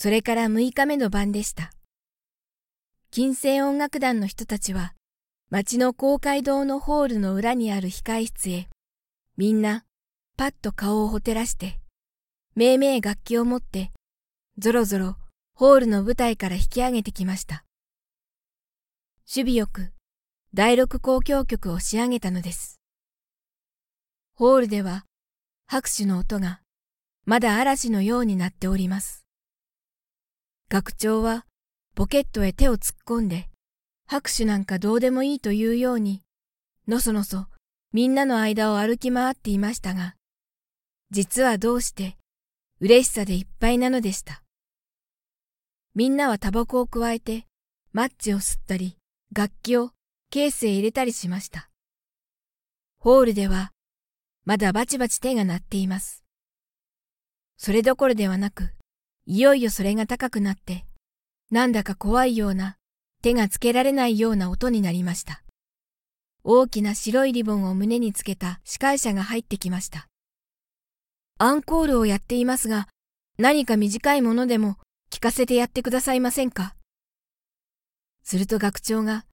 [0.00, 1.72] それから6日目の晩でした。
[3.10, 4.94] 金星音楽団の人たちは、
[5.50, 8.68] 町の公会堂のホールの裏にある控室へ、
[9.36, 9.84] みんな、
[10.36, 11.80] パッと顔をほてらして、
[12.54, 13.90] めいめい楽器を持って、
[14.56, 15.16] ぞろぞろ
[15.54, 17.64] ホールの舞台から引き上げてきました。
[19.28, 19.90] 守備よく、
[20.54, 22.80] 第六交響曲を仕上げたのです。
[24.36, 25.06] ホールでは、
[25.66, 26.60] 拍手の音が、
[27.24, 29.27] まだ嵐のようになっております。
[30.70, 31.46] 学長は、
[31.94, 33.48] ポケットへ手を突っ込んで、
[34.06, 36.20] 拍手なんかどうでもいいというように、
[36.86, 37.46] のそのそ
[37.92, 40.14] みんなの間を歩き回っていましたが、
[41.10, 42.18] 実はどうして
[42.80, 44.42] 嬉しさでいっぱいなのでした。
[45.94, 47.46] みんなはタバコをくわえて、
[47.94, 48.98] マッチを吸ったり、
[49.34, 49.92] 楽器を
[50.30, 51.70] ケースへ入れたりしました。
[52.98, 53.72] ホールでは、
[54.44, 56.24] まだバチバチ手が鳴っています。
[57.56, 58.74] それどころではなく、
[59.30, 60.86] いよいよそれが高くなって、
[61.50, 62.76] なんだか怖いような
[63.22, 65.42] 手がつけられないような音になりました。
[66.44, 70.08] 大きな白いリボンを胸につけた司会者が入ってきました。
[71.36, 72.88] アンコールをやっていますが、
[73.36, 74.76] 何か短いものでも
[75.10, 76.74] 聞かせてやってくださいませんか？
[78.24, 79.26] すると学長が、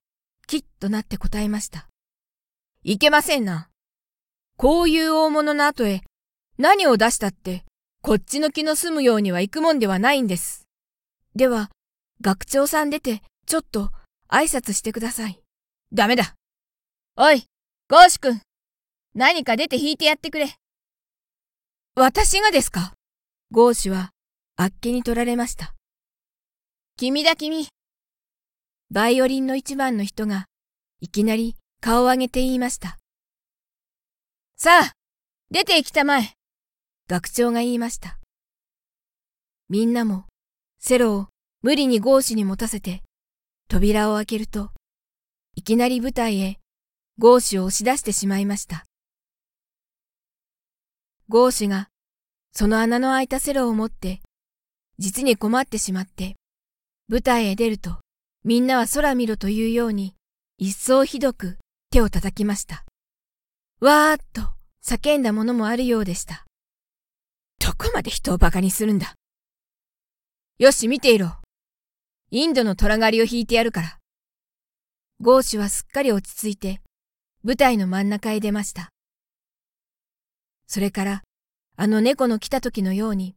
[0.45, 1.87] きっとなって答えました。
[2.83, 3.69] いけませんな。
[4.57, 6.01] こういう大物の後へ、
[6.57, 7.63] 何を出したって、
[8.05, 10.67] こっちの気の済むようにはいくもんではないんです。
[11.35, 11.71] では、
[12.21, 13.89] 学長さん出て、ちょっと
[14.29, 15.41] 挨拶してください。
[15.91, 16.35] ダメだ。
[17.17, 17.45] おい、
[17.89, 18.41] ゴーシュ君。
[19.15, 20.53] 何か出て弾いてやってくれ。
[21.95, 22.93] 私がですか？
[23.49, 24.11] ゴーシュは、
[24.55, 25.73] あっけに取られました。
[26.97, 27.69] 君だ君。
[28.91, 30.45] バイオリンの一番の人が、
[31.01, 32.99] いきなり顔を上げて言いました。
[34.57, 34.91] さあ、
[35.49, 36.33] 出て行きたまえ。
[37.07, 38.19] 学長が言いました。
[39.69, 40.25] みんなも、
[40.79, 41.27] セロを
[41.61, 43.03] 無理にゴーシュに持たせて、
[43.67, 44.71] 扉を開けると、
[45.55, 46.59] いきなり舞台へ
[47.17, 48.85] ゴーシュを押し出してしまいました。
[51.29, 51.89] ゴーシュが
[52.51, 54.21] その穴の開いたセロを持って
[54.99, 56.35] 実に困ってしまって
[57.07, 57.97] 舞台へ出ると
[58.43, 60.13] みんなは空見ろというように
[60.57, 61.57] 一層ひどく
[61.89, 62.85] 手を叩きました。
[63.79, 64.41] わーっと
[64.85, 66.45] 叫んだものもあるようでした。
[67.65, 69.15] どこまで人を馬鹿にするんだ。
[70.59, 71.31] よし見ていろ。
[72.29, 73.97] インドの虎狩りを引いてやるから。
[75.19, 76.81] ゴーシュはすっかり落ち着いて、
[77.43, 78.89] 舞台の真ん中へ出ました。
[80.67, 81.23] それから、
[81.75, 83.35] あの猫の来た時のように、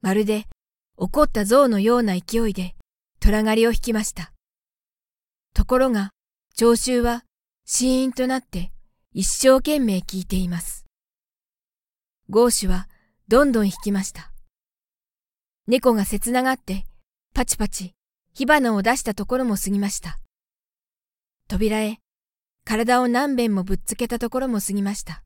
[0.00, 0.46] まるで
[0.96, 2.74] 怒った象のような勢いで
[3.20, 4.32] 虎狩りを引きました。
[5.54, 6.12] ところが、
[6.54, 7.24] 聴衆は
[7.66, 8.72] シーンとなって
[9.12, 10.86] 一生懸命聞いています。
[12.30, 12.88] ゴーシュは
[13.30, 14.32] どんどん引きました。
[15.68, 16.84] 猫が切ながって
[17.32, 17.94] パチパチ
[18.34, 20.18] 火花を出したところも過ぎました。
[21.46, 21.98] 扉へ
[22.64, 25.22] 体を何遍もぶっつけたところも過ぎました。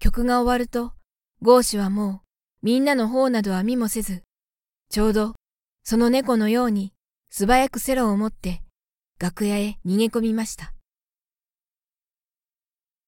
[0.00, 0.92] 曲が終わると、
[1.40, 2.22] ゴーシュはも
[2.62, 4.24] うみんなの方などは見もせず、
[4.90, 5.36] ちょうど
[5.84, 6.94] その猫のように
[7.30, 8.60] 素早くセロを持って
[9.20, 10.74] 楽屋へ逃げ込みました。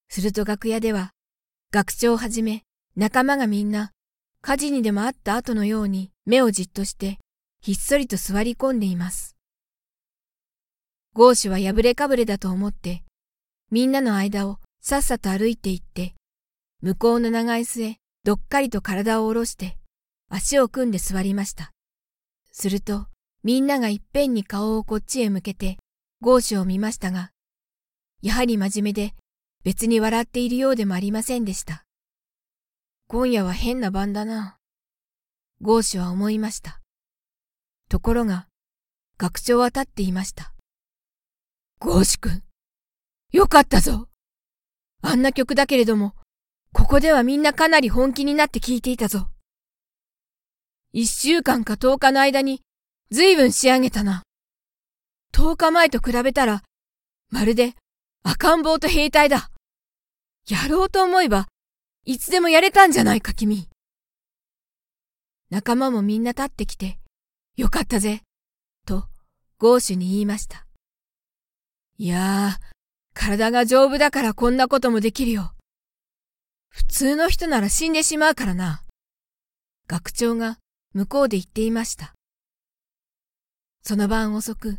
[0.09, 1.11] すると楽屋では
[1.73, 2.63] 学長をはじめ
[2.99, 3.93] 仲間がみんな
[4.43, 7.21] 火事にでもあった後のように目をじっとして
[7.61, 9.37] ひっそりと座り込んでいます。
[11.15, 13.05] ゴーシュは破れかぶれだと思って、
[13.71, 16.17] みんなの間をさっさと歩いて行って、
[16.83, 19.79] 向こうの長椅子へどっかりと体を下ろして、
[20.29, 21.71] 足を組んで座りました。
[22.51, 23.07] すると、
[23.45, 25.79] みんながいっぺんに顔をこっちへ向けて、
[26.21, 27.31] ゴーシュを見ましたが、
[28.23, 29.15] やはり真面目で
[29.63, 31.85] 別に笑っているようでもありませんでした。
[33.11, 34.59] 今夜は変な晩だな。
[35.63, 36.83] ゴーシュは思いました。
[37.89, 38.49] ところが、
[39.17, 40.53] 学長は立っていました。
[41.79, 42.43] ゴーシュ君、
[43.33, 44.09] よかったぞ。
[45.01, 46.17] あんな曲だけれども、
[46.75, 49.31] ここではみんなかなり本気になって聴いていたぞ。
[50.93, 52.61] 一週間か十日の間に、
[53.11, 54.23] ずいぶん仕上げたな。
[55.33, 56.63] 十日前と比べたら、
[57.31, 57.75] まるで
[58.23, 59.51] 赤ん坊と兵隊だ。
[60.47, 61.49] やろうと思えば、
[62.09, 63.69] いつでもやれたんじゃないか、君。
[65.51, 66.99] 仲間もみんな立ってきて、
[67.59, 68.23] よかったぜ、
[68.87, 69.05] と、
[69.59, 70.67] ゴーシュに言いました。
[71.99, 72.65] いやー、
[73.13, 75.53] 体が丈夫だからこんなこともできるよ。
[76.71, 78.83] 普通の人なら死んでしまうからな。
[79.87, 80.57] 学長が
[80.95, 82.15] 向こうで言っていました。
[83.83, 84.79] その晩遅く、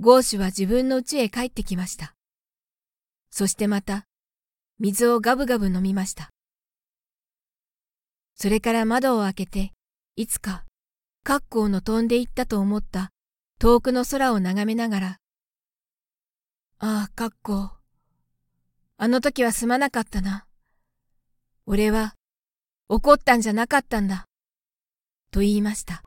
[0.00, 2.14] ゴーシュは自分の家へ帰ってきました。
[3.30, 4.06] そしてまた、
[4.78, 6.30] 水をガブガブ飲みました。
[8.36, 9.72] それから窓を開けて
[10.14, 10.64] いつか、
[11.24, 13.10] 格好の飛んでいったと思った
[13.58, 15.16] 遠くの空を眺めながら、
[16.78, 17.70] ああ、格好。
[18.98, 20.46] あの時はすまなかったな。
[21.64, 22.14] 俺は
[22.88, 24.26] 怒ったんじゃなかったんだ。
[25.30, 26.02] と言いました。